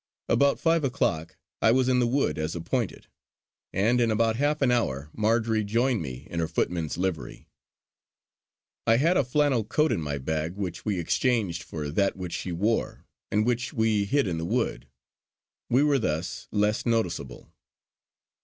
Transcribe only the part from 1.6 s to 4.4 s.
I was in the wood as appointed; and in about